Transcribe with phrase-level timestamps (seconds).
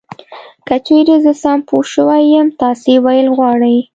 [0.67, 3.77] که چېرې زه سم پوه شوی یم تاسې ویل غواړی.